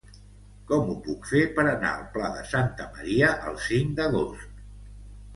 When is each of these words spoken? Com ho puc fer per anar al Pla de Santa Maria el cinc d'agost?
Com 0.69 0.87
ho 0.91 0.93
puc 1.07 1.25
fer 1.31 1.41
per 1.59 1.65
anar 1.73 1.89
al 1.97 2.07
Pla 2.15 2.29
de 2.37 2.41
Santa 2.53 2.87
Maria 2.95 3.29
el 3.51 3.59
cinc 3.67 3.93
d'agost? 4.01 4.57